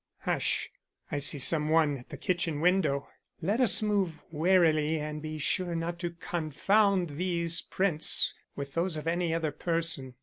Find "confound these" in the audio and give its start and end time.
6.09-7.61